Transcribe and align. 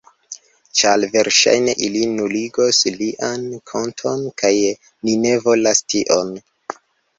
Ĉar 0.79 1.03
verŝajne 1.15 1.75
ili 1.87 2.01
nuligos 2.13 2.81
lian 2.95 3.45
konton 3.73 4.27
kaj 4.45 4.53
ni 4.73 5.17
ne 5.29 5.37
volas 5.47 5.87
tion. 5.95 6.37